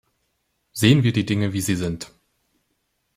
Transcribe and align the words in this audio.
Sehen 0.71 1.03
wir 1.03 1.13
die 1.13 1.27
Dinge, 1.27 1.53
wie 1.53 1.61
sie 1.61 1.75
sind. 1.75 2.11